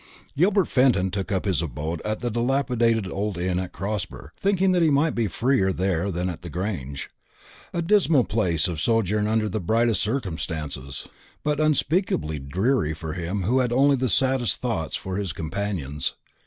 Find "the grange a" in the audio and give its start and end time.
6.41-7.83